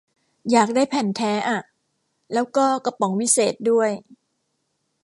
[0.51, 1.61] อยากได้แผ่นแท้อะ
[2.33, 3.91] แล้วก็กระป๋องวิเศษด้วย